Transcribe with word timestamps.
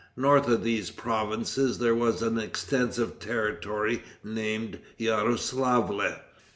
North 0.17 0.47
of 0.47 0.63
these 0.63 0.89
provinces 0.89 1.77
there 1.77 1.93
was 1.93 2.23
an 2.23 2.39
extensive 2.39 3.19
territory 3.19 4.01
named 4.23 4.79
Yaroslavle. 4.97 6.15